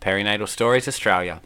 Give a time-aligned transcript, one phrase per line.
[0.00, 1.42] Perinatal Stories Australia.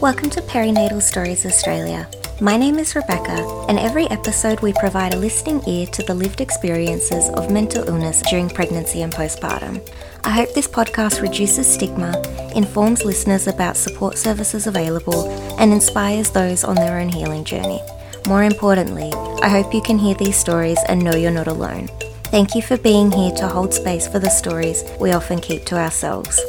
[0.00, 2.08] Welcome to Perinatal Stories Australia.
[2.40, 6.40] My name is Rebecca, and every episode we provide a listening ear to the lived
[6.40, 9.80] experiences of mental illness during pregnancy and postpartum.
[10.24, 12.20] I hope this podcast reduces stigma,
[12.56, 17.80] informs listeners about support services available, and inspires those on their own healing journey.
[18.26, 21.86] More importantly, I hope you can hear these stories and know you're not alone.
[22.24, 25.76] Thank you for being here to hold space for the stories we often keep to
[25.76, 26.40] ourselves.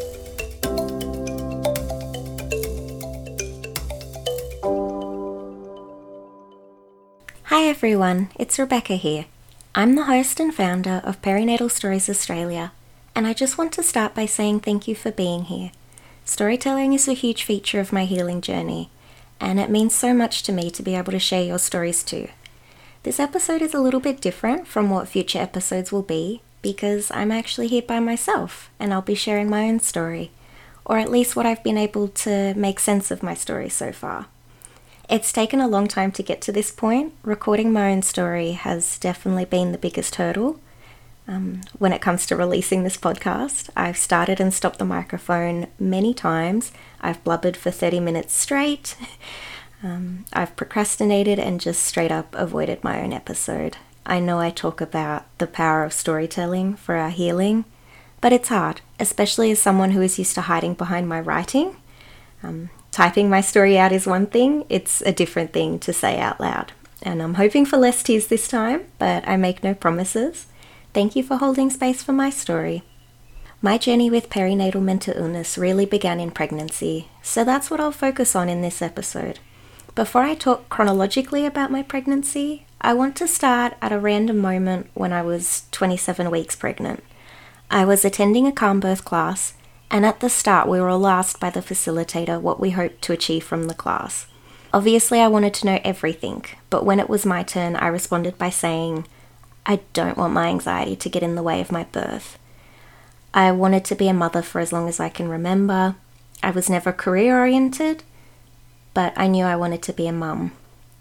[7.44, 9.26] Hi everyone, it's Rebecca here.
[9.76, 12.72] I'm the host and founder of Perinatal Stories Australia,
[13.14, 15.70] and I just want to start by saying thank you for being here.
[16.26, 18.90] Storytelling is a huge feature of my healing journey,
[19.40, 22.28] and it means so much to me to be able to share your stories too.
[23.04, 27.32] This episode is a little bit different from what future episodes will be because I'm
[27.32, 30.32] actually here by myself and I'll be sharing my own story,
[30.84, 34.26] or at least what I've been able to make sense of my story so far.
[35.10, 37.14] It's taken a long time to get to this point.
[37.24, 40.60] Recording my own story has definitely been the biggest hurdle.
[41.28, 46.14] Um, when it comes to releasing this podcast, I've started and stopped the microphone many
[46.14, 46.72] times.
[47.02, 48.96] I've blubbered for 30 minutes straight.
[49.84, 53.78] Um, I've procrastinated and just straight up avoided my own episode.
[54.06, 57.66] I know I talk about the power of storytelling for our healing,
[58.22, 61.78] but it's hard, especially as someone who is used to hiding behind my writing.
[62.42, 66.40] Um, typing my story out is one thing, it's a different thing to say out
[66.40, 66.72] loud.
[67.04, 70.48] And I'm hoping for less tears this time, but I make no promises.
[70.98, 72.82] Thank you for holding space for my story.
[73.62, 78.36] My journey with perinatal mental illness really began in pregnancy, so that's what I'll focus
[78.36, 79.38] on in this episode.
[79.94, 84.90] Before I talk chronologically about my pregnancy, I want to start at a random moment
[84.96, 87.04] when I was 27 weeks pregnant.
[87.70, 89.54] I was attending a calm birth class,
[89.92, 93.14] and at the start, we were all asked by the facilitator what we hoped to
[93.14, 94.26] achieve from the class.
[94.74, 98.50] Obviously, I wanted to know everything, but when it was my turn, I responded by
[98.50, 99.06] saying,
[99.68, 102.40] I don't want my anxiety to get in the way of my birth.
[103.34, 105.96] I wanted to be a mother for as long as I can remember.
[106.42, 108.04] I was never career oriented,
[108.94, 110.54] but I knew I wanted to be a mum.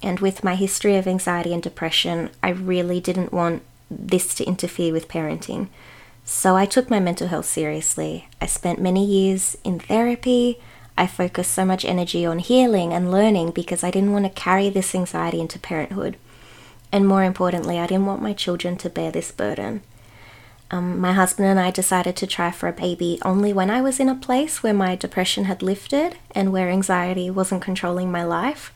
[0.02, 4.92] And with my history of anxiety and depression, I really didn't want this to interfere
[4.92, 5.68] with parenting.
[6.24, 8.28] So I took my mental health seriously.
[8.40, 10.60] I spent many years in therapy.
[10.98, 14.68] I focused so much energy on healing and learning because I didn't want to carry
[14.68, 16.16] this anxiety into parenthood.
[16.96, 19.82] And more importantly, I didn't want my children to bear this burden.
[20.70, 24.00] Um, my husband and I decided to try for a baby only when I was
[24.00, 28.72] in a place where my depression had lifted and where anxiety wasn't controlling my life.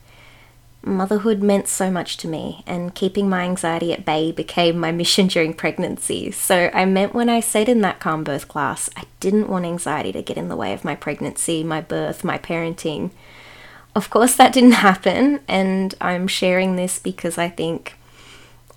[0.82, 5.26] Motherhood meant so much to me, and keeping my anxiety at bay became my mission
[5.26, 6.30] during pregnancy.
[6.30, 10.12] So I meant when I said in that calm birth class, I didn't want anxiety
[10.12, 13.12] to get in the way of my pregnancy, my birth, my parenting.
[13.94, 17.94] Of course, that didn't happen, and I'm sharing this because I think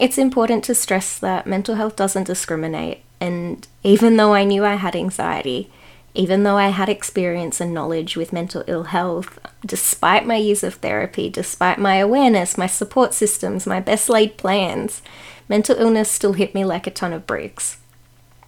[0.04, 4.76] it's important to stress that mental health doesn't discriminate, and even though I knew I
[4.76, 5.72] had anxiety,
[6.14, 10.74] even though I had experience and knowledge with mental ill health, despite my years of
[10.74, 15.02] therapy, despite my awareness, my support systems, my best laid plans,
[15.48, 17.78] mental illness still hit me like a ton of bricks.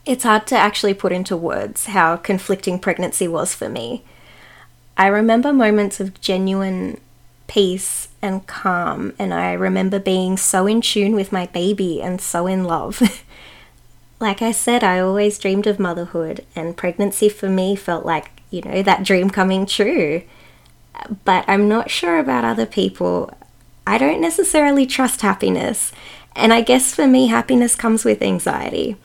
[0.05, 4.03] It's hard to actually put into words how conflicting pregnancy was for me.
[4.97, 6.99] I remember moments of genuine
[7.47, 12.47] peace and calm, and I remember being so in tune with my baby and so
[12.47, 13.02] in love.
[14.19, 18.62] like I said, I always dreamed of motherhood, and pregnancy for me felt like, you
[18.62, 20.24] know, that dream coming true.
[21.24, 23.31] But I'm not sure about other people.
[23.88, 25.91] I don't necessarily trust happiness,
[26.35, 28.97] and I guess for me, happiness comes with anxiety.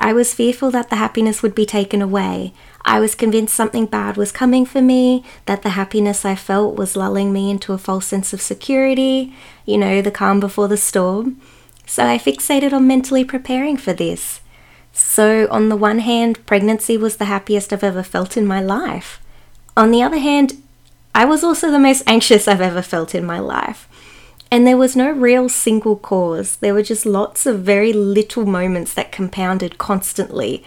[0.00, 2.52] I was fearful that the happiness would be taken away.
[2.88, 6.96] I was convinced something bad was coming for me, that the happiness I felt was
[6.96, 9.34] lulling me into a false sense of security,
[9.66, 11.38] you know, the calm before the storm.
[11.84, 14.40] So I fixated on mentally preparing for this.
[14.94, 19.20] So, on the one hand, pregnancy was the happiest I've ever felt in my life.
[19.76, 20.54] On the other hand,
[21.14, 23.86] I was also the most anxious I've ever felt in my life.
[24.50, 26.56] And there was no real single cause.
[26.56, 30.64] There were just lots of very little moments that compounded constantly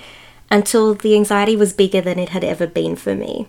[0.52, 3.48] until the anxiety was bigger than it had ever been for me.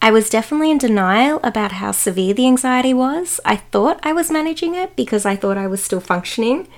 [0.00, 3.40] I was definitely in denial about how severe the anxiety was.
[3.44, 6.68] I thought I was managing it because I thought I was still functioning,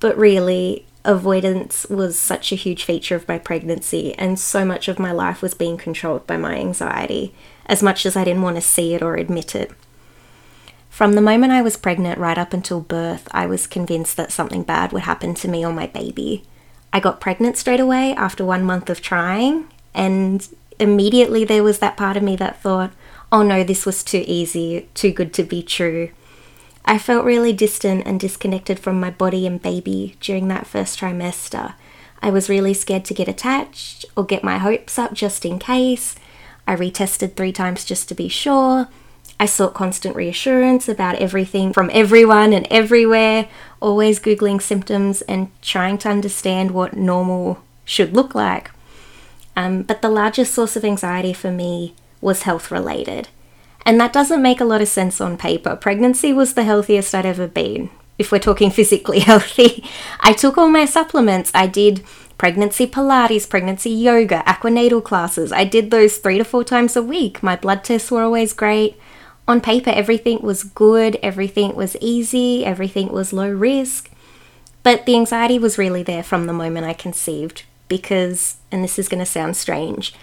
[0.00, 4.98] but really, avoidance was such a huge feature of my pregnancy, and so much of
[4.98, 7.34] my life was being controlled by my anxiety,
[7.66, 9.70] as much as I didn't want to see it or admit it.
[10.90, 14.64] From the moment I was pregnant right up until birth, I was convinced that something
[14.64, 16.44] bad would happen to me or my baby.
[16.92, 20.46] I got pregnant straight away after one month of trying, and
[20.78, 22.92] immediately there was that part of me that thought,
[23.30, 26.10] oh no, this was too easy, too good to be true.
[26.84, 31.74] I felt really distant and disconnected from my body and baby during that first trimester.
[32.22, 36.16] I was really scared to get attached or get my hopes up just in case.
[36.66, 38.88] I retested three times just to be sure.
[39.40, 43.48] I sought constant reassurance about everything from everyone and everywhere,
[43.80, 48.70] always Googling symptoms and trying to understand what normal should look like.
[49.56, 53.28] Um, but the largest source of anxiety for me was health related.
[53.86, 55.74] And that doesn't make a lot of sense on paper.
[55.74, 57.88] Pregnancy was the healthiest I'd ever been,
[58.18, 59.82] if we're talking physically healthy.
[60.20, 61.50] I took all my supplements.
[61.54, 62.04] I did
[62.36, 65.50] pregnancy Pilates, pregnancy yoga, aquanatal classes.
[65.50, 67.42] I did those three to four times a week.
[67.42, 68.98] My blood tests were always great
[69.50, 74.08] on paper, everything was good, everything was easy, everything was low risk.
[74.82, 79.08] But the anxiety was really there from the moment I conceived because, and this is
[79.08, 80.14] going to sound strange,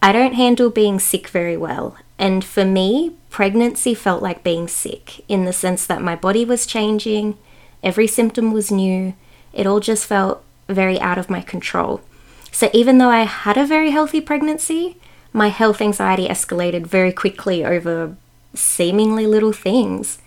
[0.00, 1.96] I don't handle being sick very well.
[2.16, 6.64] And for me, pregnancy felt like being sick in the sense that my body was
[6.64, 7.36] changing,
[7.82, 9.14] every symptom was new,
[9.52, 12.00] it all just felt very out of my control.
[12.52, 14.96] So even though I had a very healthy pregnancy,
[15.32, 18.16] my health anxiety escalated very quickly over
[18.56, 20.18] seemingly little things.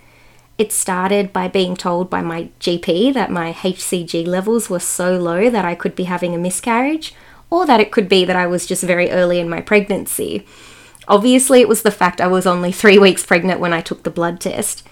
[0.57, 5.49] It started by being told by my GP that my HCG levels were so low
[5.49, 7.15] that I could be having a miscarriage,
[7.49, 10.45] or that it could be that I was just very early in my pregnancy.
[11.07, 14.09] Obviously, it was the fact I was only three weeks pregnant when I took the
[14.09, 14.85] blood test,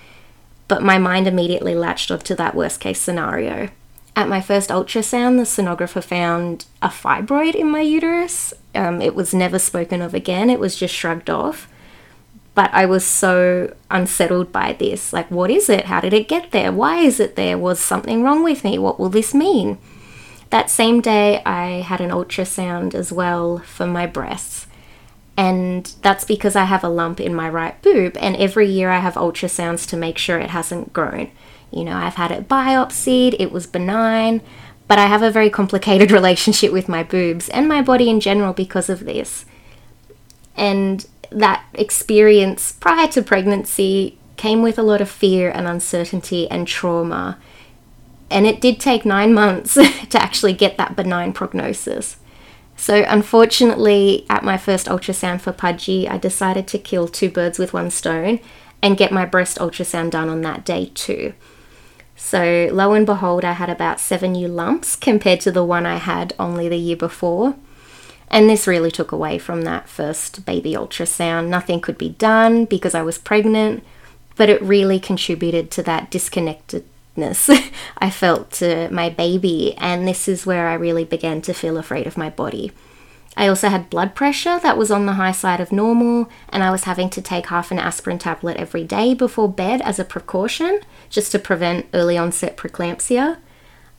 [0.68, 3.70] but my mind immediately latched onto that worst case scenario.
[4.16, 8.52] At my first ultrasound, the sonographer found a fibroid in my uterus.
[8.74, 11.68] Um, it was never spoken of again, it was just shrugged off.
[12.58, 15.14] But I was so unsettled by this.
[15.14, 15.86] Like, what is it?
[15.86, 16.72] How did it get there?
[16.72, 17.56] Why is it there?
[17.56, 18.80] Was something wrong with me?
[18.80, 19.78] What will this mean?
[20.50, 24.66] That same day, I had an ultrasound as well for my breasts.
[25.38, 28.18] And that's because I have a lump in my right boob.
[28.18, 31.30] And every year I have ultrasounds to make sure it hasn't grown.
[31.70, 34.42] You know, I've had it biopsied, it was benign,
[34.88, 38.54] but I have a very complicated relationship with my boobs and my body in general
[38.54, 39.46] because of this.
[40.56, 46.68] And that experience prior to pregnancy came with a lot of fear and uncertainty and
[46.68, 47.38] trauma.
[48.30, 49.74] And it did take nine months
[50.10, 52.18] to actually get that benign prognosis.
[52.76, 57.74] So, unfortunately, at my first ultrasound for Pudgy, I decided to kill two birds with
[57.74, 58.40] one stone
[58.84, 61.34] and get my breast ultrasound done on that day too.
[62.16, 65.98] So, lo and behold, I had about seven new lumps compared to the one I
[65.98, 67.56] had only the year before.
[68.30, 71.48] And this really took away from that first baby ultrasound.
[71.48, 73.84] Nothing could be done because I was pregnant,
[74.36, 76.84] but it really contributed to that disconnectedness
[77.98, 79.74] I felt to my baby.
[79.78, 82.72] And this is where I really began to feel afraid of my body.
[83.36, 86.72] I also had blood pressure that was on the high side of normal, and I
[86.72, 90.82] was having to take half an aspirin tablet every day before bed as a precaution,
[91.10, 93.38] just to prevent early onset preeclampsia.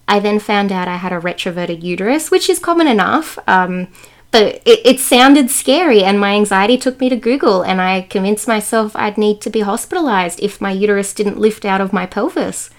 [0.09, 3.39] I then found out I had a retroverted uterus, which is common enough.
[3.47, 3.89] Um,
[4.31, 8.47] but it, it sounded scary, and my anxiety took me to Google, and I convinced
[8.47, 12.71] myself I'd need to be hospitalized if my uterus didn't lift out of my pelvis.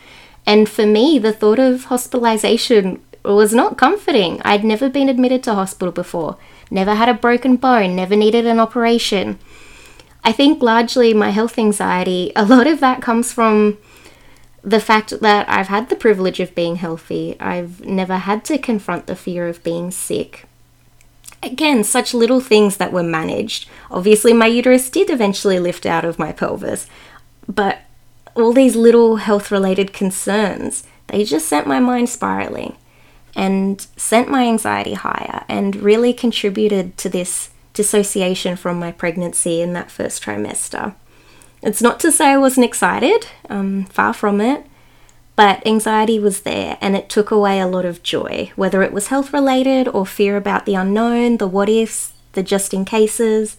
[0.45, 4.41] And for me, the thought of hospitalization was not comforting.
[4.43, 6.37] I'd never been admitted to hospital before,
[6.71, 9.39] never had a broken bone, never needed an operation.
[10.23, 13.77] I think largely my health anxiety, a lot of that comes from
[14.61, 17.37] the fact that I've had the privilege of being healthy.
[17.39, 20.48] I've never had to confront the fear of being sick.
[21.41, 23.69] Again, such little things that were managed.
[23.89, 26.87] Obviously, my uterus did eventually lift out of my pelvis,
[27.47, 27.79] but
[28.35, 32.75] all these little health related concerns, they just sent my mind spiraling
[33.35, 39.73] and sent my anxiety higher and really contributed to this dissociation from my pregnancy in
[39.73, 40.93] that first trimester.
[41.61, 44.65] It's not to say I wasn't excited, um, far from it,
[45.39, 49.07] but anxiety was there and it took away a lot of joy, whether it was
[49.07, 53.55] health related or fear about the unknown, the what ifs, the just in cases.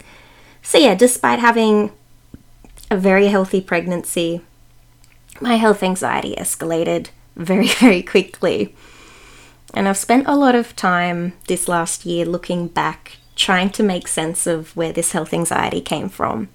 [0.61, 1.91] So, yeah, despite having
[2.91, 4.41] a very healthy pregnancy,
[5.39, 8.75] my health anxiety escalated very, very quickly.
[9.73, 14.07] And I've spent a lot of time this last year looking back, trying to make
[14.07, 16.49] sense of where this health anxiety came from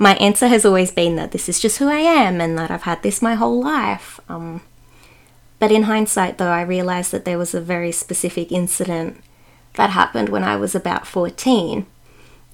[0.00, 2.84] my answer has always been that this is just who I am and that I've
[2.84, 4.18] had this my whole life.
[4.30, 4.62] Um,
[5.58, 9.22] but in hindsight, though, I realised that there was a very specific incident
[9.74, 11.84] that happened when I was about 14.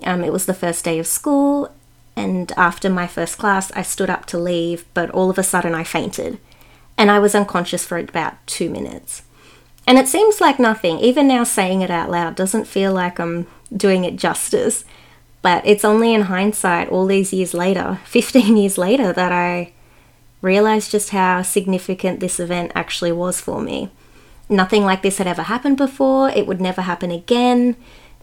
[0.03, 1.71] Um, it was the first day of school,
[2.17, 5.73] And after my first class, I stood up to leave, but all of a sudden
[5.73, 6.41] I fainted.
[6.99, 9.23] And I was unconscious for about two minutes.
[9.87, 10.99] And it seems like nothing.
[10.99, 14.85] Even now, saying it out loud doesn't feel like I'm doing it justice.
[15.47, 19.71] But it's only in hindsight, all these years later, 15 years later, that I
[20.43, 23.91] realized just how significant this event actually was for me.
[24.49, 27.77] Nothing like this had ever happened before, it would never happen again.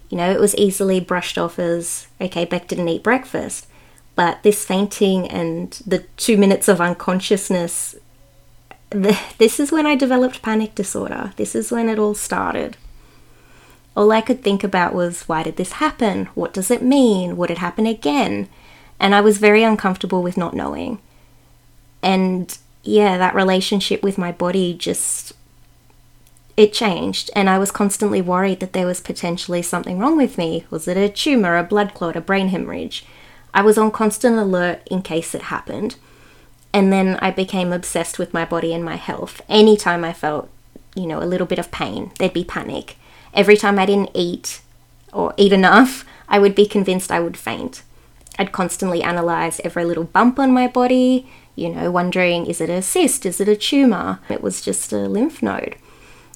[0.10, 3.68] You know, it was easily brushed off as, okay, Beck didn't eat breakfast.
[4.16, 7.96] But this fainting and the two minutes of unconsciousness,
[8.90, 11.32] the, this is when I developed panic disorder.
[11.38, 12.76] This is when it all started.
[13.96, 16.26] All I could think about was why did this happen?
[16.34, 17.38] What does it mean?
[17.38, 18.50] Would it happen again?
[19.00, 21.00] And I was very uncomfortable with not knowing.
[22.02, 25.34] And yeah, that relationship with my body just
[26.56, 30.66] it changed and I was constantly worried that there was potentially something wrong with me.
[30.70, 33.06] Was it a tumor, a blood clot, a brain hemorrhage?
[33.54, 35.96] I was on constant alert in case it happened.
[36.74, 39.42] And then I became obsessed with my body and my health.
[39.48, 40.50] Anytime I felt,
[40.96, 42.98] you know, a little bit of pain, there'd be panic.
[43.34, 44.62] Every time I didn't eat
[45.12, 47.84] or eat enough, I would be convinced I would faint.
[48.38, 52.82] I'd constantly analyze every little bump on my body, you know, wondering is it a
[52.82, 53.26] cyst?
[53.26, 54.20] Is it a tumor?
[54.30, 55.76] It was just a lymph node.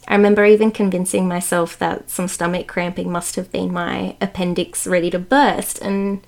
[0.08, 5.10] I remember even convincing myself that some stomach cramping must have been my appendix ready
[5.10, 6.22] to burst, and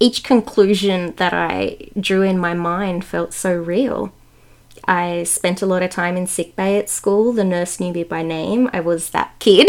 [0.00, 4.12] each conclusion that I drew in my mind felt so real.
[4.86, 7.32] I spent a lot of time in sick bay at school.
[7.32, 8.68] The nurse knew me by name.
[8.72, 9.68] I was that kid.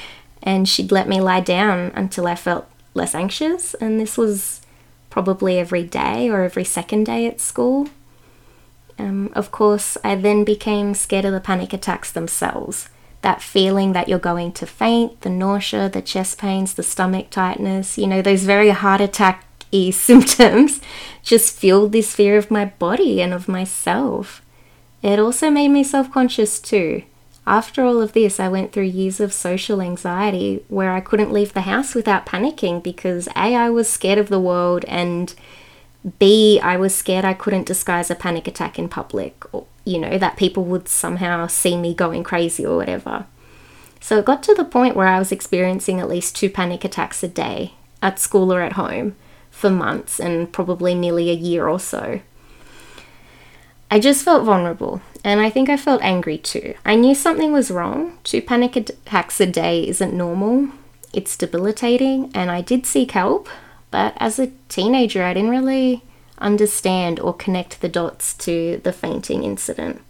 [0.42, 3.74] and she'd let me lie down until I felt less anxious.
[3.74, 4.60] And this was
[5.10, 7.88] probably every day or every second day at school.
[8.98, 12.88] Um, of course, I then became scared of the panic attacks themselves.
[13.22, 17.96] That feeling that you're going to faint, the nausea, the chest pains, the stomach tightness,
[17.96, 20.80] you know, those very heart attack y symptoms
[21.22, 24.41] just fueled this fear of my body and of myself.
[25.02, 27.02] It also made me self conscious too.
[27.46, 31.54] After all of this, I went through years of social anxiety where I couldn't leave
[31.54, 35.34] the house without panicking because A, I was scared of the world, and
[36.20, 40.18] B, I was scared I couldn't disguise a panic attack in public, or, you know,
[40.18, 43.26] that people would somehow see me going crazy or whatever.
[44.00, 47.24] So it got to the point where I was experiencing at least two panic attacks
[47.24, 49.16] a day, at school or at home,
[49.50, 52.20] for months and probably nearly a year or so.
[53.92, 56.72] I just felt vulnerable, and I think I felt angry too.
[56.82, 58.16] I knew something was wrong.
[58.24, 60.70] Two panic attacks a day isn't normal,
[61.12, 63.50] it's debilitating, and I did seek help,
[63.90, 66.02] but as a teenager, I didn't really
[66.38, 70.00] understand or connect the dots to the fainting incident.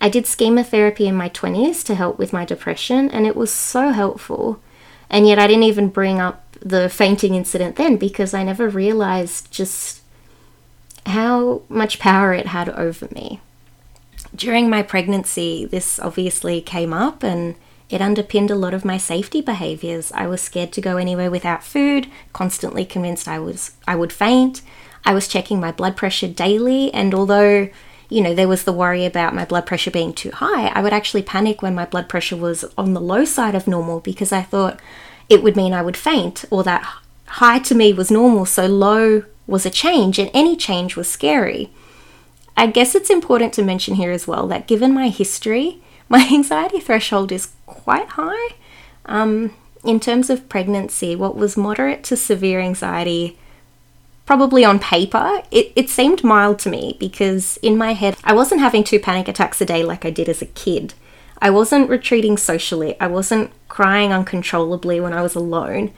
[0.00, 3.52] I did schema therapy in my 20s to help with my depression, and it was
[3.52, 4.58] so helpful.
[5.08, 9.52] And yet, I didn't even bring up the fainting incident then because I never realized
[9.52, 10.00] just
[11.06, 13.40] how much power it had over me.
[14.34, 17.54] During my pregnancy, this obviously came up and
[17.90, 20.10] it underpinned a lot of my safety behaviors.
[20.12, 24.62] I was scared to go anywhere without food, constantly convinced I was I would faint.
[25.04, 27.68] I was checking my blood pressure daily and although
[28.08, 30.66] you know, there was the worry about my blood pressure being too high.
[30.68, 34.00] I would actually panic when my blood pressure was on the low side of normal
[34.00, 34.78] because I thought
[35.28, 36.86] it would mean I would faint or that
[37.26, 41.70] high to me was normal, so low was a change, and any change was scary.
[42.56, 46.80] I guess it's important to mention here as well that given my history, my anxiety
[46.80, 48.54] threshold is quite high.
[49.06, 53.38] Um, in terms of pregnancy, what was moderate to severe anxiety,
[54.24, 58.62] probably on paper, it, it seemed mild to me because in my head, I wasn't
[58.62, 60.94] having two panic attacks a day like I did as a kid.
[61.40, 62.98] I wasn't retreating socially.
[63.00, 65.92] I wasn't crying uncontrollably when I was alone.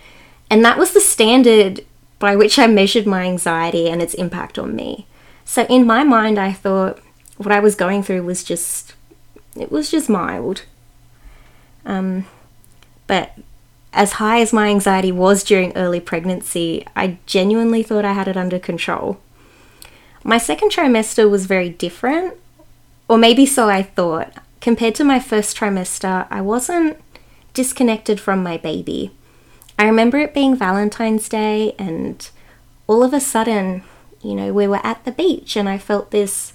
[0.51, 1.85] And that was the standard
[2.19, 5.07] by which I measured my anxiety and its impact on me.
[5.45, 6.99] So in my mind, I thought
[7.37, 8.95] what I was going through was just,
[9.55, 10.63] it was just mild.
[11.85, 12.27] Um,
[13.07, 13.33] but
[13.93, 18.37] as high as my anxiety was during early pregnancy, I genuinely thought I had it
[18.37, 19.21] under control.
[20.25, 22.35] My second trimester was very different,
[23.09, 24.33] or maybe so I thought.
[24.61, 26.99] Compared to my first trimester, I wasn't
[27.55, 29.13] disconnected from my baby.
[29.79, 32.29] I remember it being Valentine's Day, and
[32.87, 33.83] all of a sudden,
[34.23, 36.55] you know, we were at the beach, and I felt this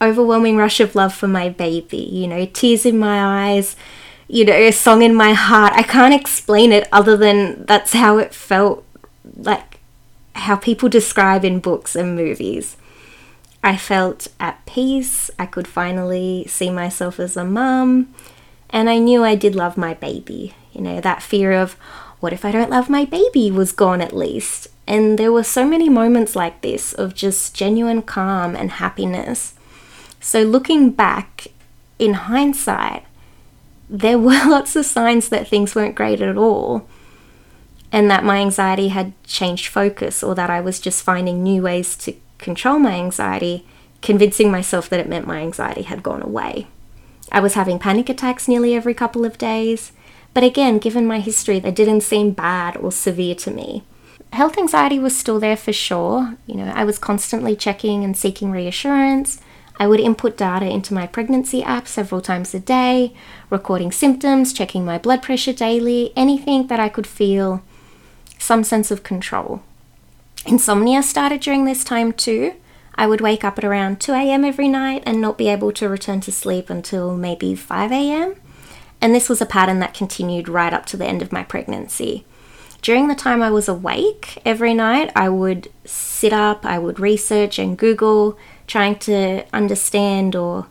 [0.00, 1.96] overwhelming rush of love for my baby.
[1.96, 3.74] You know, tears in my eyes,
[4.28, 5.72] you know, a song in my heart.
[5.74, 8.84] I can't explain it other than that's how it felt
[9.36, 9.80] like
[10.34, 12.76] how people describe in books and movies.
[13.62, 15.30] I felt at peace.
[15.38, 18.14] I could finally see myself as a mum.
[18.70, 20.54] And I knew I did love my baby.
[20.72, 21.76] You know, that fear of,
[22.20, 24.68] what if I don't love my baby was gone at least.
[24.86, 29.54] And there were so many moments like this of just genuine calm and happiness.
[30.20, 31.48] So, looking back
[31.98, 33.04] in hindsight,
[33.88, 36.88] there were lots of signs that things weren't great at all,
[37.92, 41.96] and that my anxiety had changed focus, or that I was just finding new ways
[41.98, 43.66] to control my anxiety,
[44.02, 46.66] convincing myself that it meant my anxiety had gone away.
[47.30, 49.92] I was having panic attacks nearly every couple of days,
[50.34, 53.84] but again, given my history, they didn't seem bad or severe to me.
[54.32, 56.36] Health anxiety was still there for sure.
[56.46, 59.40] You know, I was constantly checking and seeking reassurance.
[59.80, 63.14] I would input data into my pregnancy app several times a day,
[63.48, 67.62] recording symptoms, checking my blood pressure daily, anything that I could feel
[68.38, 69.62] some sense of control.
[70.44, 72.54] Insomnia started during this time too.
[72.96, 74.44] I would wake up at around 2 a.m.
[74.44, 78.34] every night and not be able to return to sleep until maybe 5 a.m.
[79.00, 82.24] And this was a pattern that continued right up to the end of my pregnancy.
[82.82, 87.58] During the time I was awake every night, I would sit up, I would research
[87.58, 90.66] and Google, trying to understand or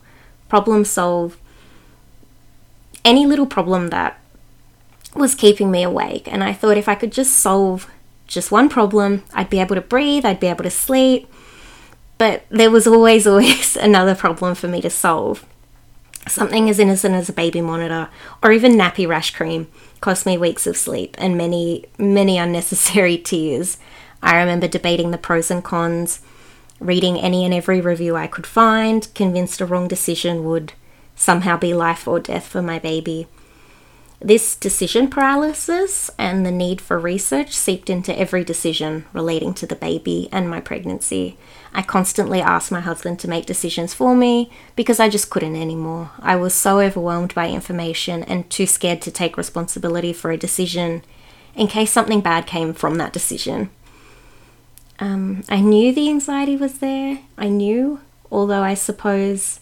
[0.50, 1.38] problem solve
[3.04, 4.20] any little problem that
[5.16, 6.32] was keeping me awake.
[6.32, 7.90] And I thought if I could just solve
[8.28, 11.32] just one problem, I'd be able to breathe, I'd be able to sleep.
[12.18, 15.46] But there was always, always another problem for me to solve.
[16.28, 18.10] Something as innocent as a baby monitor
[18.44, 19.68] or even nappy rash cream
[20.02, 23.78] cost me weeks of sleep and many, many unnecessary tears.
[24.22, 26.22] I remember debating the pros and cons,
[26.80, 30.74] reading any and every review I could find, convinced a wrong decision would
[31.16, 33.28] somehow be life or death for my baby.
[34.20, 39.76] This decision paralysis and the need for research seeped into every decision relating to the
[39.76, 41.38] baby and my pregnancy.
[41.72, 46.10] I constantly asked my husband to make decisions for me because I just couldn't anymore.
[46.20, 51.04] I was so overwhelmed by information and too scared to take responsibility for a decision
[51.54, 53.70] in case something bad came from that decision.
[55.00, 57.20] Um, I knew the anxiety was there.
[57.38, 58.00] I knew,
[58.32, 59.60] although I suppose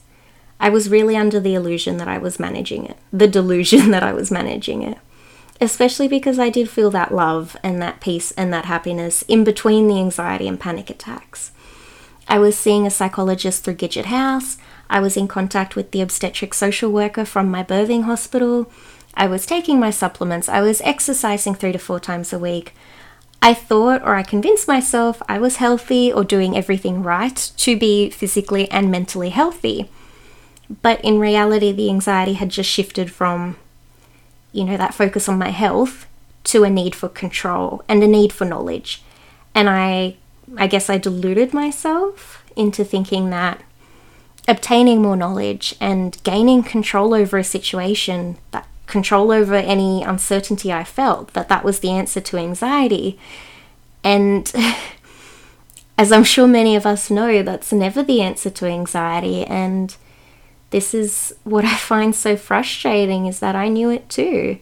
[0.59, 4.13] I was really under the illusion that I was managing it, the delusion that I
[4.13, 4.97] was managing it.
[5.61, 9.87] Especially because I did feel that love and that peace and that happiness in between
[9.87, 11.51] the anxiety and panic attacks.
[12.27, 14.57] I was seeing a psychologist through Gidget House.
[14.89, 18.69] I was in contact with the obstetric social worker from my birthing hospital.
[19.13, 20.49] I was taking my supplements.
[20.49, 22.73] I was exercising three to four times a week.
[23.41, 28.09] I thought or I convinced myself I was healthy or doing everything right to be
[28.09, 29.89] physically and mentally healthy.
[30.81, 33.57] But in reality, the anxiety had just shifted from,
[34.51, 36.07] you know, that focus on my health
[36.45, 39.03] to a need for control and a need for knowledge.
[39.53, 40.15] And I,
[40.57, 43.61] I guess I deluded myself into thinking that
[44.47, 50.83] obtaining more knowledge and gaining control over a situation, that control over any uncertainty I
[50.83, 53.19] felt, that that was the answer to anxiety.
[54.03, 54.51] And
[55.97, 59.43] as I'm sure many of us know, that's never the answer to anxiety.
[59.45, 59.95] And
[60.75, 64.57] this is what I find so frustrating is that I knew it too.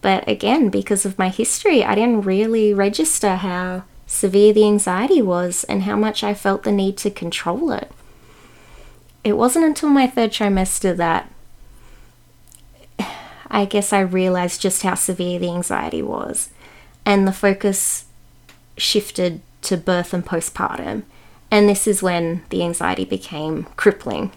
[0.00, 5.62] But again, because of my history, I didn't really register how severe the anxiety was
[5.64, 7.92] and how much I felt the need to control it.
[9.22, 11.30] It wasn't until my third trimester that
[13.50, 16.48] I guess I realized just how severe the anxiety was,
[17.04, 18.06] and the focus
[18.78, 21.02] shifted to birth and postpartum.
[21.50, 24.32] And this is when the anxiety became crippling.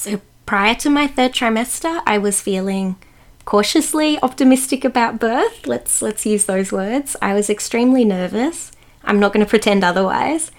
[0.00, 2.96] So prior to my third trimester, I was feeling
[3.44, 5.66] cautiously optimistic about birth.
[5.66, 7.16] Let's let's use those words.
[7.20, 8.72] I was extremely nervous.
[9.04, 10.52] I'm not going to pretend otherwise.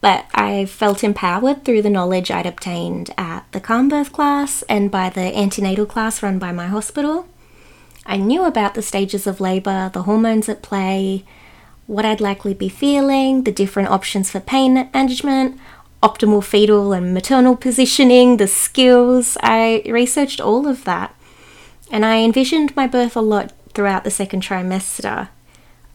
[0.00, 4.92] But I felt empowered through the knowledge I'd obtained at the calm birth class and
[4.92, 7.26] by the antenatal class run by my hospital.
[8.06, 11.24] I knew about the stages of labour, the hormones at play,
[11.88, 15.58] what I'd likely be feeling, the different options for pain management,
[16.02, 19.36] optimal fetal and maternal positioning, the skills.
[19.42, 21.14] I researched all of that.
[21.90, 25.28] And I envisioned my birth a lot throughout the second trimester.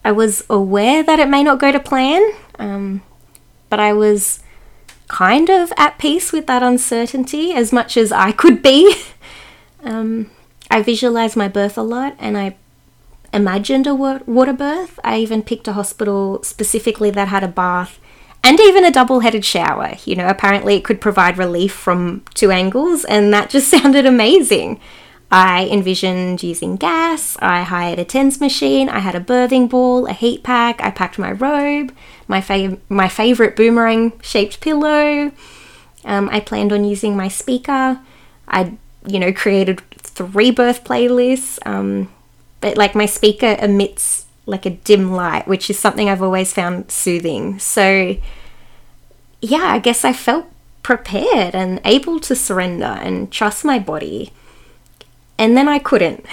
[0.04, 3.02] I was aware that it may not go to plan, um,
[3.70, 4.40] but I was
[5.08, 8.96] kind of at peace with that uncertainty as much as I could be.
[9.84, 10.32] um,
[10.70, 12.56] I visualized my birth a lot and I
[13.32, 15.00] imagined a water birth.
[15.04, 18.00] I even picked a hospital specifically that had a bath
[18.44, 19.94] and even a double headed shower.
[20.06, 24.80] You know, apparently it could provide relief from two angles, and that just sounded amazing.
[25.32, 30.14] I envisioned using gas, I hired a TENS machine, I had a birthing ball, a
[30.14, 31.92] heat pack, I packed my robe,
[32.28, 35.32] my, fav- my favourite boomerang shaped pillow.
[36.06, 38.00] Um, I planned on using my speaker.
[38.48, 38.74] I,
[39.08, 41.58] you know, created three birth playlists.
[41.66, 42.12] Um,
[42.62, 46.92] but like my speaker emits like a dim light, which is something I've always found
[46.92, 47.60] soothing.
[47.60, 48.18] So,
[49.42, 50.46] yeah, I guess I felt
[50.84, 54.34] prepared and able to surrender and trust my body.
[55.38, 56.26] And then I couldn't.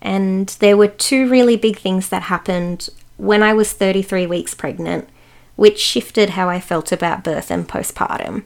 [0.00, 5.08] And there were two really big things that happened when I was 33 weeks pregnant,
[5.56, 8.44] which shifted how I felt about birth and postpartum.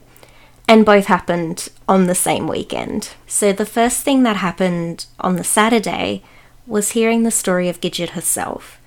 [0.67, 3.11] And both happened on the same weekend.
[3.27, 6.23] So the first thing that happened on the Saturday
[6.65, 8.79] was hearing the story of Gidget herself.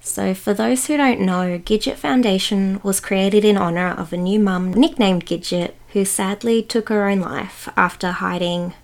[0.00, 4.38] So, for those who don't know, Gidget Foundation was created in honour of a new
[4.38, 8.74] mum nicknamed Gidget who sadly took her own life after hiding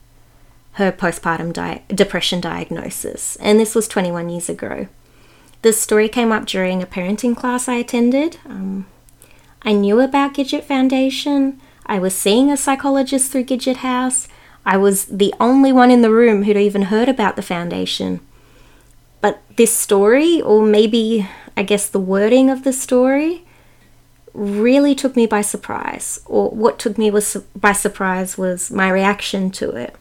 [0.73, 4.89] her postpartum di- depression diagnosis, and this was 21 years ago.
[5.63, 8.39] This story came up during a parenting class I attended.
[8.47, 8.87] Um,
[9.63, 11.61] I knew about Gidget Foundation.
[11.87, 14.27] I was seeing a psychologist through Gidget House.
[14.67, 18.21] I was the only one in the room who'd even heard about the foundation.
[19.23, 23.47] But this story, or maybe I guess the wording of the story,
[24.35, 26.21] really took me by surprise.
[26.27, 29.97] Or what took me was by surprise was my reaction to it.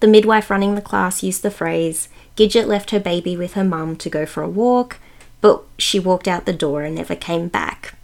[0.00, 3.96] The midwife running the class used the phrase, Gidget left her baby with her mum
[3.96, 4.98] to go for a walk,
[5.40, 7.94] but she walked out the door and never came back.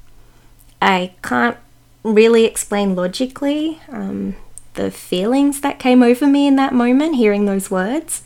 [0.80, 1.58] I can't
[2.02, 4.36] really explain logically um,
[4.74, 8.22] the feelings that came over me in that moment hearing those words.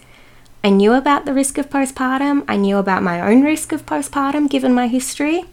[0.67, 4.51] I knew about the risk of postpartum, I knew about my own risk of postpartum
[4.51, 5.45] given my history,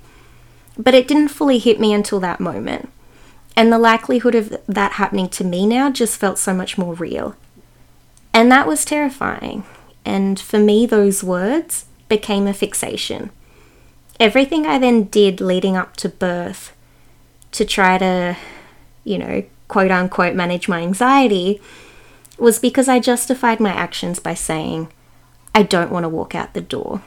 [0.75, 2.89] but it didn't fully hit me until that moment.
[3.55, 7.35] And the likelihood of that happening to me now just felt so much more real.
[8.33, 9.65] And that was terrifying.
[10.03, 13.29] And for me, those words became a fixation.
[14.19, 16.75] Everything I then did leading up to birth
[17.51, 18.35] to try to,
[19.03, 21.61] you know, quote unquote, manage my anxiety
[22.39, 24.91] was because I justified my actions by saying,
[25.55, 27.01] I don't want to walk out the door.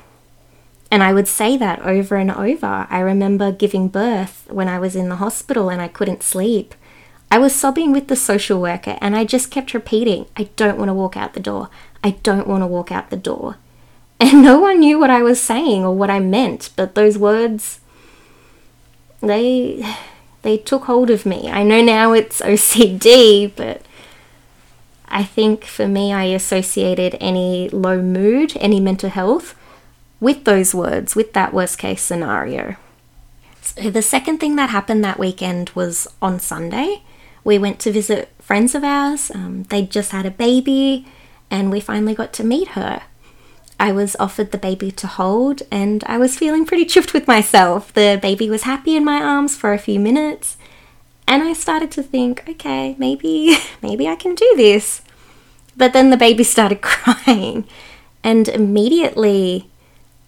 [0.91, 2.87] And I would say that over and over.
[2.89, 6.75] I remember giving birth when I was in the hospital and I couldn't sleep.
[7.31, 10.89] I was sobbing with the social worker and I just kept repeating, I don't want
[10.89, 11.69] to walk out the door.
[12.05, 13.57] I don't want to walk out the door.
[14.19, 17.81] And no one knew what I was saying or what I meant, but those words,
[19.21, 19.85] they,
[20.43, 21.51] they took hold of me.
[21.51, 23.83] I know now it's OCD, but
[25.09, 29.55] I think for me, I associated any low mood, any mental health
[30.21, 32.77] with those words, with that worst case scenario.
[33.61, 37.03] So the second thing that happened that weekend was on Sunday.
[37.45, 39.31] We went to visit friends of ours.
[39.35, 41.07] Um, they'd just had a baby,
[41.51, 43.03] and we finally got to meet her.
[43.79, 47.93] I was offered the baby to hold, and I was feeling pretty chuffed with myself.
[47.93, 50.57] The baby was happy in my arms for a few minutes,
[51.29, 55.03] and I started to think, okay, maybe, maybe I can do this.
[55.77, 57.67] But then the baby started crying,
[58.23, 59.69] and immediately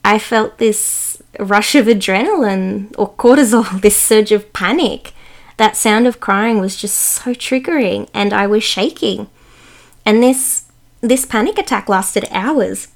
[0.05, 5.13] I felt this rush of adrenaline or cortisol, this surge of panic.
[5.57, 9.29] That sound of crying was just so triggering, and I was shaking.
[10.05, 10.65] And this
[11.01, 12.89] this panic attack lasted hours.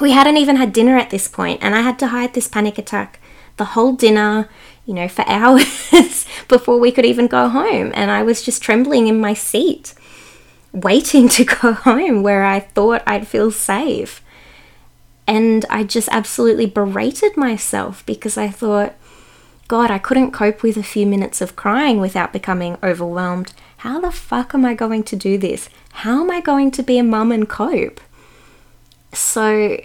[0.00, 2.78] We hadn't even had dinner at this point, and I had to hide this panic
[2.78, 3.20] attack
[3.56, 4.48] the whole dinner,
[4.86, 7.92] you know, for hours before we could even go home.
[7.94, 9.94] And I was just trembling in my seat,
[10.72, 14.22] waiting to go home where I thought I'd feel safe.
[15.26, 18.94] And I just absolutely berated myself because I thought,
[19.66, 23.52] God, I couldn't cope with a few minutes of crying without becoming overwhelmed.
[23.78, 25.68] How the fuck am I going to do this?
[25.90, 28.00] How am I going to be a mum and cope?
[29.12, 29.80] So,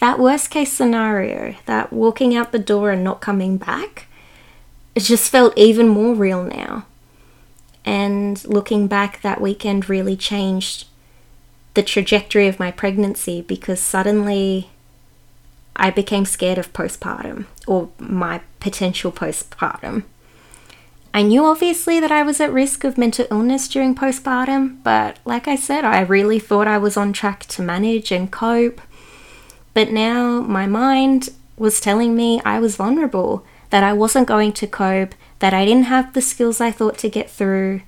[0.00, 4.06] that worst case scenario, that walking out the door and not coming back,
[4.94, 6.86] it just felt even more real now.
[7.84, 10.86] And looking back, that weekend really changed
[11.74, 14.70] the trajectory of my pregnancy because suddenly
[15.76, 20.04] I became scared of postpartum or my potential postpartum.
[21.12, 25.48] I knew obviously that I was at risk of mental illness during postpartum, but like
[25.48, 28.80] I said, I really thought I was on track to manage and cope.
[29.74, 34.66] But now my mind was telling me I was vulnerable, that I wasn't going to
[34.66, 37.82] cope, that I didn't have the skills I thought to get through.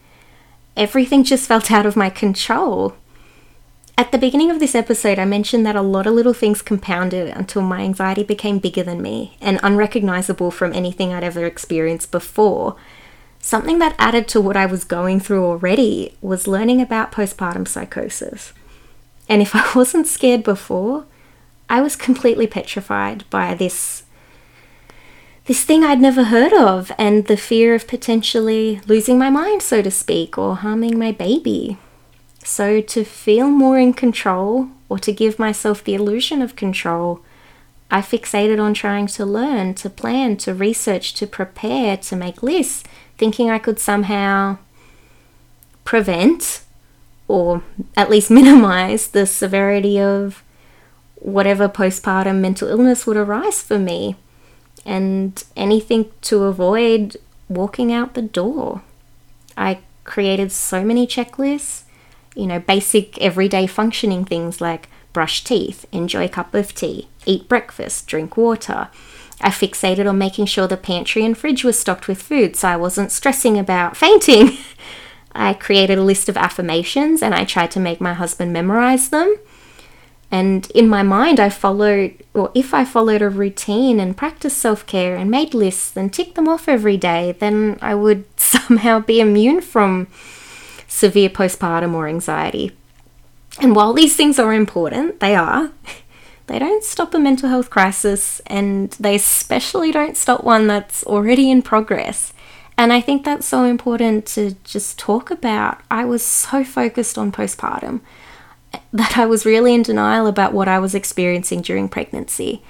[0.76, 2.94] Everything just felt out of my control.
[3.98, 7.28] At the beginning of this episode, I mentioned that a lot of little things compounded
[7.28, 12.76] until my anxiety became bigger than me and unrecognizable from anything I'd ever experienced before.
[13.38, 18.52] Something that added to what I was going through already was learning about postpartum psychosis.
[19.28, 21.04] And if I wasn't scared before,
[21.72, 24.02] I was completely petrified by this
[25.46, 29.80] this thing I'd never heard of and the fear of potentially losing my mind, so
[29.80, 31.78] to speak, or harming my baby.
[32.44, 37.22] So, to feel more in control or to give myself the illusion of control,
[37.90, 42.84] I fixated on trying to learn, to plan, to research, to prepare, to make lists,
[43.16, 44.58] thinking I could somehow
[45.84, 46.62] prevent
[47.26, 47.62] or
[47.96, 50.44] at least minimize the severity of
[51.22, 54.16] whatever postpartum mental illness would arise for me
[54.84, 57.16] and anything to avoid
[57.48, 58.82] walking out the door.
[59.56, 61.82] I created so many checklists,
[62.34, 67.48] you know, basic everyday functioning things like brush teeth, enjoy a cup of tea, eat
[67.48, 68.88] breakfast, drink water.
[69.40, 72.76] I fixated on making sure the pantry and fridge was stocked with food so I
[72.76, 74.56] wasn't stressing about fainting.
[75.34, 79.36] I created a list of affirmations and I tried to make my husband memorize them.
[80.32, 84.86] And in my mind, I followed, or if I followed a routine and practiced self
[84.86, 89.20] care and made lists and ticked them off every day, then I would somehow be
[89.20, 90.08] immune from
[90.88, 92.72] severe postpartum or anxiety.
[93.60, 95.70] And while these things are important, they are,
[96.46, 101.50] they don't stop a mental health crisis, and they especially don't stop one that's already
[101.50, 102.32] in progress.
[102.78, 105.82] And I think that's so important to just talk about.
[105.90, 108.00] I was so focused on postpartum
[108.92, 112.62] that I was really in denial about what I was experiencing during pregnancy.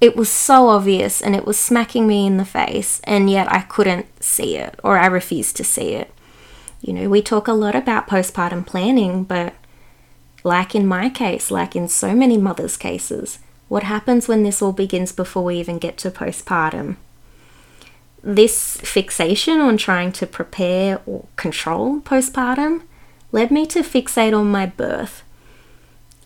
[0.00, 3.60] It was so obvious and it was smacking me in the face, and yet I
[3.60, 6.12] couldn't see it or I refused to see it.
[6.80, 9.54] You know, we talk a lot about postpartum planning, but
[10.42, 13.38] like in my case, like in so many mothers' cases,
[13.68, 16.96] what happens when this all begins before we even get to postpartum?
[18.22, 22.82] This fixation on trying to prepare or control postpartum
[23.30, 25.22] led me to fixate on my birth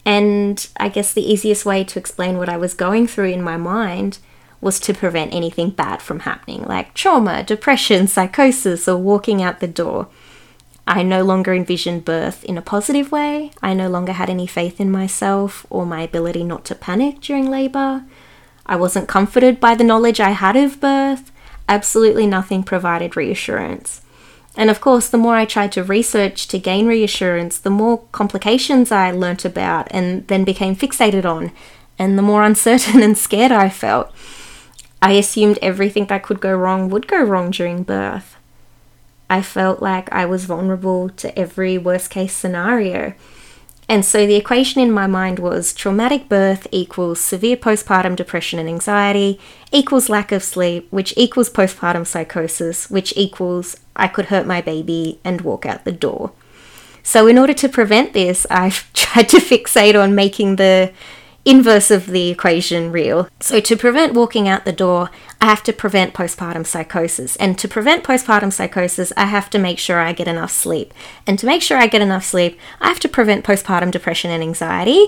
[0.06, 3.56] and I guess the easiest way to explain what I was going through in my
[3.56, 4.18] mind
[4.60, 9.66] was to prevent anything bad from happening, like trauma, depression, psychosis, or walking out the
[9.66, 10.06] door.
[10.86, 13.50] I no longer envisioned birth in a positive way.
[13.60, 17.50] I no longer had any faith in myself or my ability not to panic during
[17.50, 18.04] labour.
[18.64, 21.32] I wasn't comforted by the knowledge I had of birth.
[21.68, 24.02] Absolutely nothing provided reassurance.
[24.56, 28.90] And of course, the more I tried to research to gain reassurance, the more complications
[28.90, 31.52] I learnt about and then became fixated on,
[31.98, 34.12] and the more uncertain and scared I felt.
[35.02, 38.36] I assumed everything that could go wrong would go wrong during birth.
[39.28, 43.12] I felt like I was vulnerable to every worst case scenario.
[43.88, 48.68] And so the equation in my mind was traumatic birth equals severe postpartum depression and
[48.68, 49.38] anxiety
[49.70, 55.18] equals lack of sleep, which equals postpartum psychosis, which equals I could hurt my baby
[55.24, 56.32] and walk out the door.
[57.02, 60.92] So, in order to prevent this, I've tried to fixate on making the
[61.44, 63.28] inverse of the equation real.
[63.40, 67.36] So, to prevent walking out the door, I have to prevent postpartum psychosis.
[67.36, 70.92] And to prevent postpartum psychosis, I have to make sure I get enough sleep.
[71.26, 74.42] And to make sure I get enough sleep, I have to prevent postpartum depression and
[74.42, 75.06] anxiety.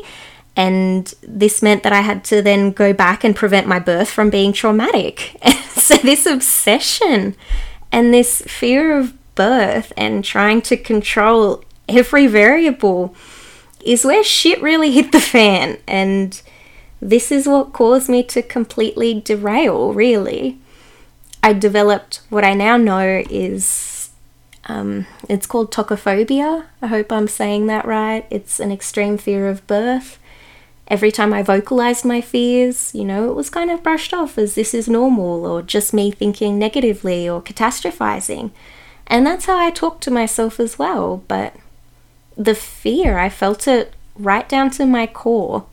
[0.56, 4.30] And this meant that I had to then go back and prevent my birth from
[4.30, 5.36] being traumatic.
[5.70, 7.34] so, this obsession
[7.90, 13.14] and this fear of birth and trying to control every variable
[13.84, 15.78] is where shit really hit the fan.
[15.86, 16.40] And
[17.00, 20.58] this is what caused me to completely derail, really.
[21.42, 24.10] I developed what I now know is
[24.66, 26.66] um, it's called tokophobia.
[26.82, 28.26] I hope I'm saying that right.
[28.30, 30.18] It's an extreme fear of birth.
[30.88, 34.54] Every time I vocalized my fears, you know, it was kind of brushed off as
[34.54, 38.52] this is normal or just me thinking negatively or catastrophizing.
[39.06, 41.22] And that's how I talk to myself as well.
[41.28, 41.54] But
[42.38, 45.66] the fear, I felt it right down to my core.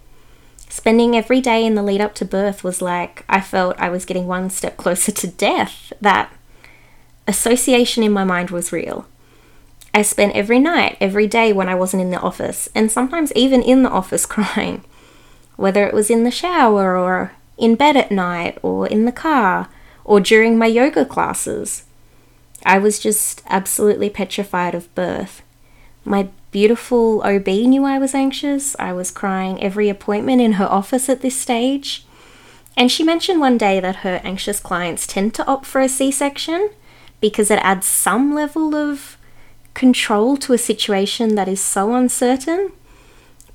[0.67, 4.04] Spending every day in the lead up to birth was like I felt I was
[4.04, 5.93] getting one step closer to death.
[6.01, 6.30] That
[7.25, 9.08] association in my mind was real.
[9.93, 13.62] I spent every night, every day when I wasn't in the office, and sometimes even
[13.62, 14.84] in the office crying
[15.55, 19.69] whether it was in the shower or in bed at night or in the car
[20.03, 21.83] or during my yoga classes.
[22.65, 25.41] I was just absolutely petrified of birth.
[26.03, 28.75] My beautiful OB knew I was anxious.
[28.79, 32.05] I was crying every appointment in her office at this stage.
[32.77, 36.11] And she mentioned one day that her anxious clients tend to opt for a C
[36.11, 36.69] section
[37.21, 39.17] because it adds some level of
[39.73, 42.71] control to a situation that is so uncertain.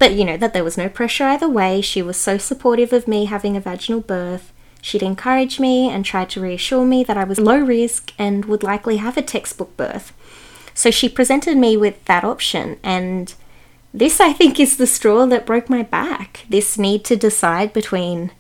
[0.01, 1.81] But you know, that there was no pressure either way.
[1.81, 4.53] She was so supportive of me having a vaginal birth.
[4.83, 8.63] She'd encourage me and tried to reassure me that I was low risk and would
[8.63, 10.15] likely have a textbook birth.
[10.73, 13.35] So she presented me with that option, and
[13.93, 16.47] this, I think, is the straw that broke my back.
[16.49, 18.31] This need to decide between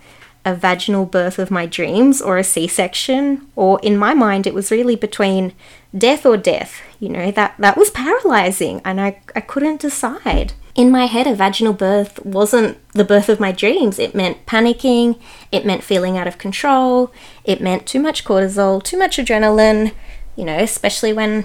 [0.44, 4.54] a vaginal birth of my dreams or a C section, or in my mind, it
[4.54, 5.52] was really between
[5.96, 6.80] death or death.
[6.98, 10.54] You know, that, that was paralyzing, and I, I couldn't decide.
[10.80, 13.98] In my head, a vaginal birth wasn't the birth of my dreams.
[13.98, 15.20] It meant panicking,
[15.52, 17.12] it meant feeling out of control,
[17.44, 19.92] it meant too much cortisol, too much adrenaline,
[20.36, 21.44] you know, especially when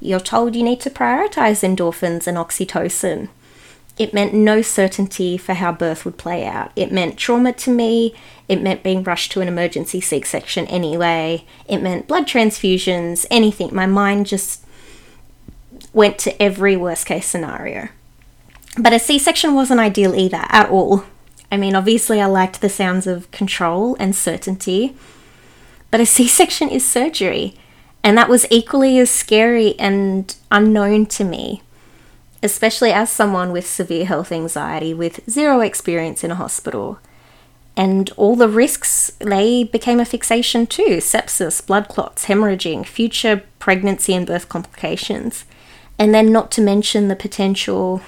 [0.00, 3.28] you're told you need to prioritize endorphins and oxytocin.
[3.98, 6.72] It meant no certainty for how birth would play out.
[6.74, 8.14] It meant trauma to me.
[8.48, 11.44] It meant being rushed to an emergency C section anyway.
[11.68, 13.74] It meant blood transfusions, anything.
[13.74, 14.64] My mind just
[15.92, 17.90] went to every worst case scenario.
[18.76, 21.04] But a C section wasn't ideal either, at all.
[21.50, 24.96] I mean, obviously, I liked the sounds of control and certainty,
[25.90, 27.54] but a C section is surgery,
[28.04, 31.62] and that was equally as scary and unknown to me,
[32.42, 36.98] especially as someone with severe health anxiety with zero experience in a hospital.
[37.76, 44.14] And all the risks, they became a fixation too sepsis, blood clots, hemorrhaging, future pregnancy
[44.14, 45.44] and birth complications.
[45.98, 48.00] And then, not to mention the potential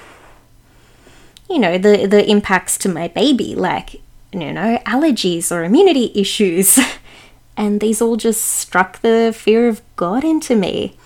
[1.52, 4.00] you know, the, the impacts to my baby, like,
[4.32, 6.78] you know, allergies or immunity issues.
[7.56, 10.96] and these all just struck the fear of God into me.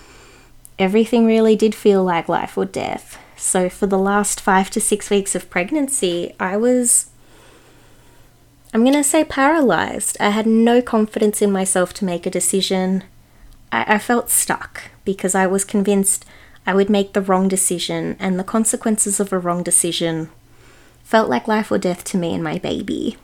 [0.78, 3.18] Everything really did feel like life or death.
[3.36, 7.10] So, for the last five to six weeks of pregnancy, I was,
[8.72, 10.16] I'm going to say, paralyzed.
[10.20, 13.02] I had no confidence in myself to make a decision.
[13.72, 16.24] I, I felt stuck because I was convinced
[16.66, 20.30] I would make the wrong decision, and the consequences of a wrong decision
[21.04, 23.16] felt like life or death to me and my baby.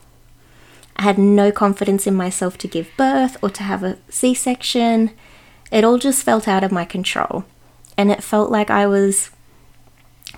[0.95, 5.11] I had no confidence in myself to give birth or to have a C section.
[5.73, 7.45] It all just felt out of my control.
[7.99, 9.31] And it felt like I was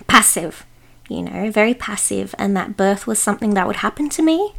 [0.07, 0.65] passive,
[1.07, 4.53] you know, very passive, and that birth was something that would happen to me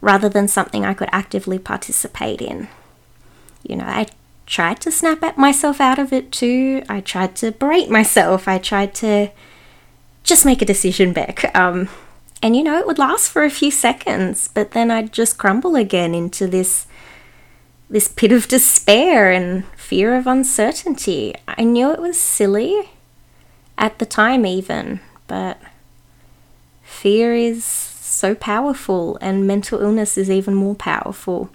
[0.00, 2.68] rather than something I could actively participate in.
[3.62, 4.06] You know, I
[4.54, 6.80] tried to snap at myself out of it too.
[6.88, 8.46] I tried to berate myself.
[8.46, 9.32] I tried to
[10.22, 11.50] just make a decision back.
[11.56, 11.88] Um,
[12.40, 15.74] and you know, it would last for a few seconds, but then I'd just crumble
[15.74, 16.86] again into this
[17.90, 21.34] this pit of despair and fear of uncertainty.
[21.48, 22.90] I knew it was silly
[23.76, 25.60] at the time even, but
[26.82, 31.50] fear is so powerful and mental illness is even more powerful.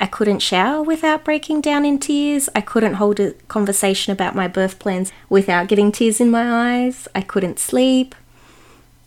[0.00, 2.48] I couldn't shower without breaking down in tears.
[2.54, 7.06] I couldn't hold a conversation about my birth plans without getting tears in my eyes.
[7.14, 8.14] I couldn't sleep.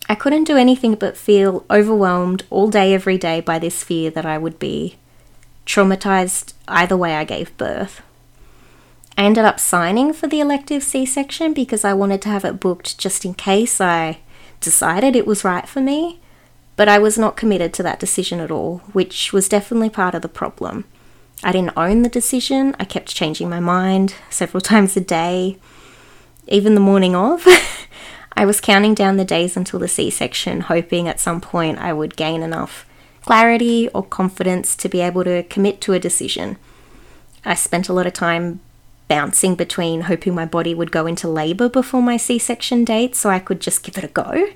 [0.08, 4.24] I couldn't do anything but feel overwhelmed all day, every day by this fear that
[4.24, 4.96] I would be
[5.66, 8.00] traumatized either way I gave birth.
[9.18, 12.60] I ended up signing for the elective C section because I wanted to have it
[12.60, 14.18] booked just in case I
[14.60, 16.20] decided it was right for me
[16.76, 20.22] but I was not committed to that decision at all, which was definitely part of
[20.22, 20.84] the problem.
[21.42, 25.58] I didn't own the decision, I kept changing my mind several times a day.
[26.48, 27.46] Even the morning of,
[28.36, 31.92] I was counting down the days until the C section, hoping at some point I
[31.92, 32.86] would gain enough
[33.22, 36.56] clarity or confidence to be able to commit to a decision.
[37.44, 38.60] I spent a lot of time
[39.08, 43.30] bouncing between hoping my body would go into labour before my C section date so
[43.30, 44.48] I could just give it a go,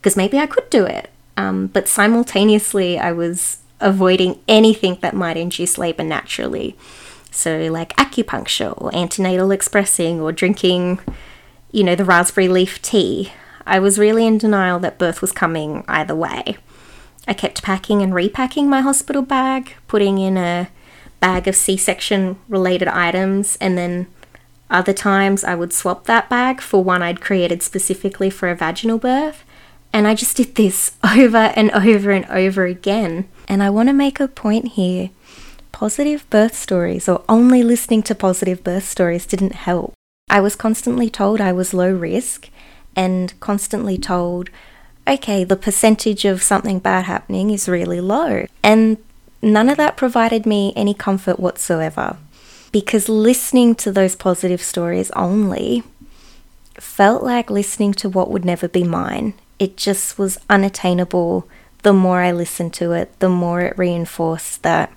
[0.00, 1.10] because maybe I could do it.
[1.36, 6.76] Um, but simultaneously, I was avoiding anything that might induce labor naturally.
[7.30, 11.00] So, like acupuncture or antenatal expressing or drinking,
[11.70, 13.32] you know, the raspberry leaf tea.
[13.66, 16.56] I was really in denial that birth was coming either way.
[17.26, 20.68] I kept packing and repacking my hospital bag, putting in a
[21.20, 24.08] bag of C section related items, and then
[24.68, 28.98] other times I would swap that bag for one I'd created specifically for a vaginal
[28.98, 29.44] birth.
[29.92, 33.28] And I just did this over and over and over again.
[33.48, 35.10] And I want to make a point here
[35.72, 39.94] positive birth stories or only listening to positive birth stories didn't help.
[40.30, 42.48] I was constantly told I was low risk
[42.94, 44.48] and constantly told,
[45.08, 48.46] okay, the percentage of something bad happening is really low.
[48.62, 48.98] And
[49.42, 52.16] none of that provided me any comfort whatsoever
[52.70, 55.82] because listening to those positive stories only
[56.74, 61.48] felt like listening to what would never be mine it just was unattainable.
[61.82, 64.92] The more I listened to it, the more it reinforced that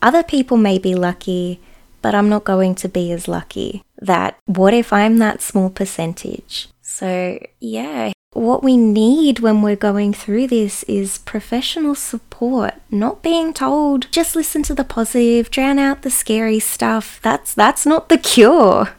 [0.00, 1.60] other people may be lucky,
[2.02, 3.82] but I'm not going to be as lucky.
[4.00, 6.68] That what if I'm that small percentage?
[6.82, 13.54] So, yeah, what we need when we're going through this is professional support, not being
[13.54, 17.20] told just listen to the positive, drown out the scary stuff.
[17.22, 18.90] That's that's not the cure.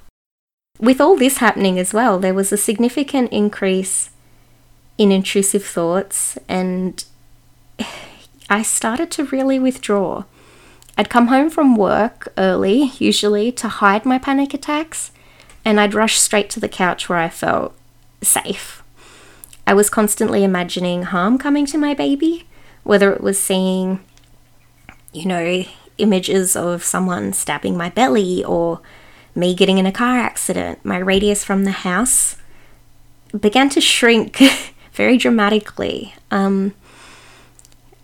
[0.80, 4.10] With all this happening as well, there was a significant increase
[4.98, 7.04] in intrusive thoughts, and
[8.50, 10.24] I started to really withdraw.
[10.98, 15.12] I'd come home from work early, usually, to hide my panic attacks,
[15.66, 17.76] and I'd rush straight to the couch where I felt
[18.22, 18.84] safe.
[19.68, 22.48] I was constantly imagining harm coming to my baby,
[22.84, 24.00] whether it was seeing,
[25.12, 25.66] you know,
[25.98, 28.82] images of someone stabbing my belly or
[29.34, 30.84] me getting in a car accident.
[30.86, 32.38] My radius from the house
[33.38, 34.40] began to shrink
[34.96, 36.16] very dramatically.
[36.32, 36.74] Um,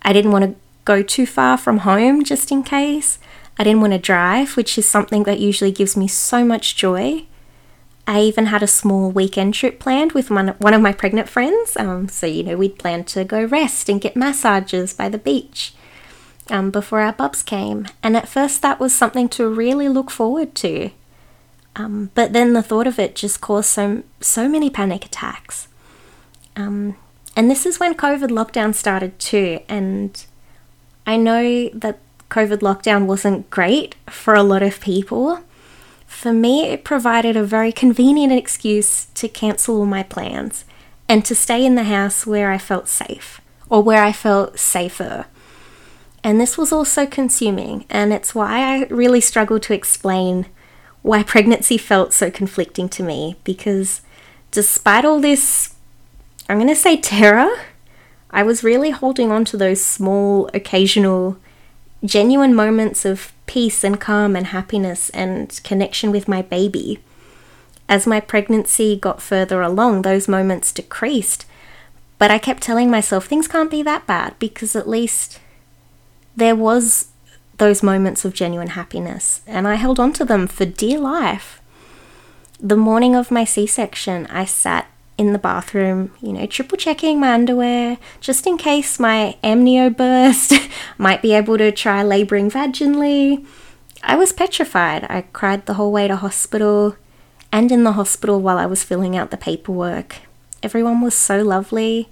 [0.02, 3.20] I didn't want to go too far from home just in case.
[3.58, 7.26] I didn't want to drive, which is something that usually gives me so much joy.
[8.08, 11.78] I even had a small weekend trip planned with one, of my pregnant friends.
[11.78, 15.74] Um, so, you know, we'd planned to go rest and get massages by the beach
[16.50, 17.88] um, before our bubs came.
[18.02, 20.90] And at first, that was something to really look forward to.
[21.76, 25.68] Um, but then the thought of it just caused so, so many panic attacks.
[26.56, 26.96] Um,
[27.36, 29.60] and this is when COVID lockdown started too.
[29.70, 30.26] And
[31.06, 32.00] I know that
[32.30, 35.40] COVID lockdown wasn't great for a lot of people.
[36.06, 40.66] For me, it provided a very convenient excuse to cancel all my plans
[41.08, 45.26] and to stay in the house where I felt safe or where I felt safer.
[46.24, 50.46] And this was also consuming, and it's why I really struggle to explain
[51.02, 54.02] why pregnancy felt so conflicting to me because
[54.52, 55.74] despite all this,
[56.52, 57.50] I'm going to say terror,
[58.30, 61.38] I was really holding on to those small, occasional,
[62.04, 67.00] genuine moments of peace and calm and happiness and connection with my baby.
[67.88, 71.46] As my pregnancy got further along, those moments decreased.
[72.18, 75.40] But I kept telling myself things can't be that bad because at least
[76.36, 77.12] there was
[77.60, 81.62] those moments of genuine happiness, and I held on to them for dear life.
[82.60, 84.91] The morning of my C section, I sat
[85.22, 90.52] in the bathroom, you know, triple checking my underwear just in case my amnio burst,
[90.98, 93.46] might be able to try labouring vaginally.
[94.02, 95.06] I was petrified.
[95.12, 96.96] I cried the whole way to hospital
[97.52, 100.16] and in the hospital while I was filling out the paperwork.
[100.64, 102.10] Everyone was so lovely.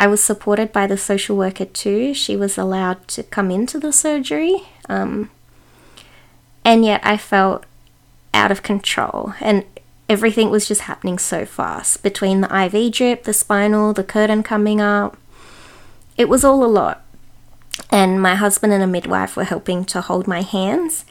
[0.00, 2.14] I was supported by the social worker too.
[2.14, 4.62] She was allowed to come into the surgery.
[4.88, 5.30] Um,
[6.64, 7.64] and yet I felt
[8.32, 9.64] out of control and
[10.08, 14.80] everything was just happening so fast between the IV drip, the spinal, the curtain coming
[14.80, 15.16] up.
[16.16, 17.04] It was all a lot.
[17.90, 21.04] And my husband and a midwife were helping to hold my hands.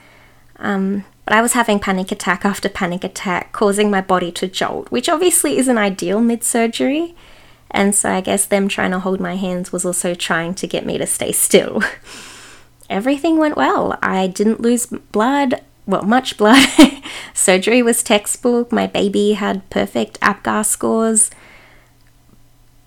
[0.57, 4.91] Um, but I was having panic attack after panic attack, causing my body to jolt,
[4.91, 7.15] which obviously isn't ideal mid surgery.
[7.71, 10.85] And so I guess them trying to hold my hands was also trying to get
[10.85, 11.81] me to stay still.
[12.89, 13.97] Everything went well.
[14.03, 16.67] I didn't lose blood well, much blood.
[17.33, 18.71] Surgery was textbook.
[18.71, 21.29] My baby had perfect APGAR scores.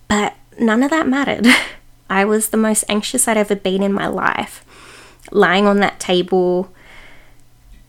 [0.07, 1.47] But none of that mattered.
[2.09, 4.63] I was the most anxious I'd ever been in my life.
[5.31, 6.71] Lying on that table,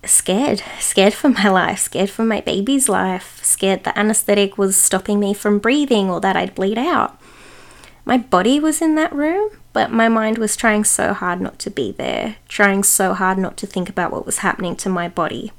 [0.05, 5.21] scared, scared for my life, scared for my baby's life, scared the anesthetic was stopping
[5.21, 7.19] me from breathing or that I'd bleed out.
[8.09, 11.69] My body was in that room, but my mind was trying so hard not to
[11.69, 15.53] be there, trying so hard not to think about what was happening to my body.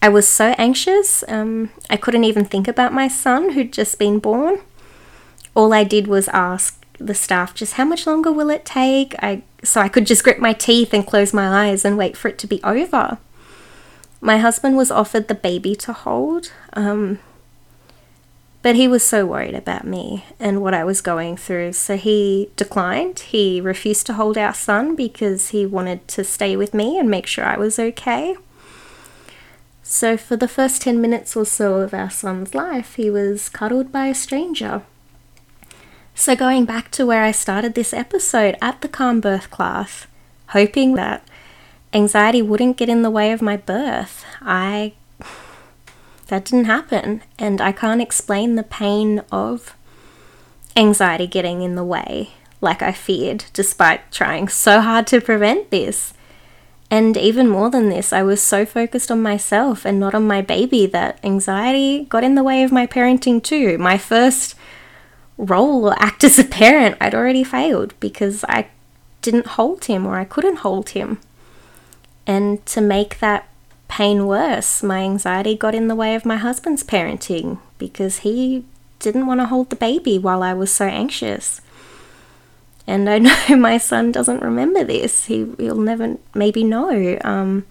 [0.00, 4.18] I was so anxious, um, I couldn't even think about my son who'd just been
[4.18, 4.60] born.
[5.54, 9.42] All I did was ask the staff just how much longer will it take I,
[9.62, 12.38] so I could just grit my teeth and close my eyes and wait for it
[12.38, 13.18] to be over.
[14.22, 16.50] My husband was offered the baby to hold.
[16.72, 17.18] Um,
[18.62, 22.50] but he was so worried about me and what I was going through, so he
[22.56, 23.18] declined.
[23.18, 27.26] He refused to hold our son because he wanted to stay with me and make
[27.26, 28.36] sure I was okay.
[29.82, 33.90] So, for the first 10 minutes or so of our son's life, he was cuddled
[33.90, 34.82] by a stranger.
[36.14, 40.06] So, going back to where I started this episode at the calm birth class,
[40.48, 41.26] hoping that
[41.92, 44.94] anxiety wouldn't get in the way of my birth, I
[46.32, 47.20] that didn't happen.
[47.38, 49.76] And I can't explain the pain of
[50.74, 52.30] anxiety getting in the way
[52.62, 56.14] like I feared, despite trying so hard to prevent this.
[56.90, 60.40] And even more than this, I was so focused on myself and not on my
[60.40, 63.76] baby that anxiety got in the way of my parenting too.
[63.76, 64.54] My first
[65.36, 68.68] role or act as a parent, I'd already failed because I
[69.20, 71.20] didn't hold him or I couldn't hold him.
[72.26, 73.48] And to make that
[73.92, 74.82] pain worse.
[74.82, 78.64] My anxiety got in the way of my husband's parenting because he
[79.00, 81.60] didn't want to hold the baby while I was so anxious.
[82.86, 83.18] And I
[83.48, 85.26] know my son doesn't remember this.
[85.26, 87.18] He, he'll never maybe know.
[87.22, 87.66] Um,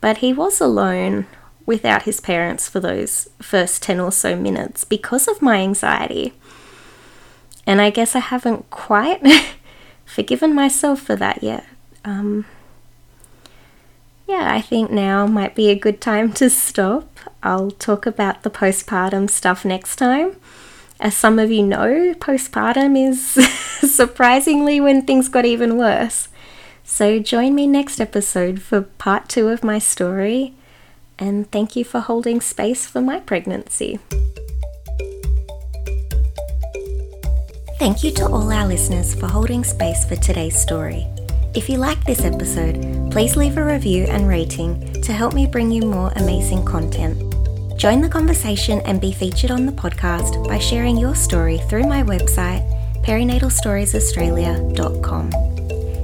[0.00, 1.26] but he was alone
[1.66, 6.32] without his parents for those first 10 or so minutes because of my anxiety.
[7.66, 9.20] And I guess I haven't quite
[10.06, 11.66] forgiven myself for that yet.
[12.06, 12.46] Um,
[14.26, 17.18] yeah, I think now might be a good time to stop.
[17.42, 20.36] I'll talk about the postpartum stuff next time.
[20.98, 23.22] As some of you know, postpartum is
[23.94, 26.28] surprisingly when things got even worse.
[26.82, 30.54] So join me next episode for part two of my story,
[31.18, 33.98] and thank you for holding space for my pregnancy.
[37.78, 41.06] Thank you to all our listeners for holding space for today's story.
[41.56, 45.70] If you like this episode, please leave a review and rating to help me bring
[45.70, 47.18] you more amazing content.
[47.78, 52.02] Join the conversation and be featured on the podcast by sharing your story through my
[52.02, 52.62] website,
[53.02, 55.30] perinatalstoriesaustralia.com.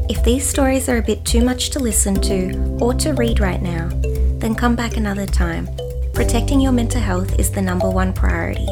[0.08, 3.60] If these stories are a bit too much to listen to or to read right
[3.60, 3.90] now,
[4.38, 5.68] then come back another time.
[6.14, 8.68] Protecting your mental health is the number one priority.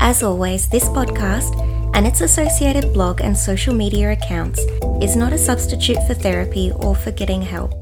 [0.00, 1.52] As always, this podcast
[1.94, 4.60] and its associated blog and social media accounts
[5.02, 7.74] is not a substitute for therapy or for getting help.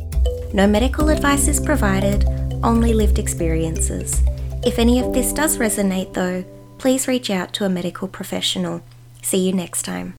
[0.52, 2.24] No medical advice is provided,
[2.64, 4.22] only lived experiences.
[4.64, 6.44] If any of this does resonate, though,
[6.78, 8.82] please reach out to a medical professional.
[9.22, 10.15] See you next time.